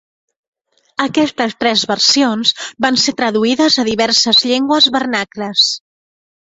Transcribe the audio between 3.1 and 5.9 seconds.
traduïdes a diverses llengües vernacles.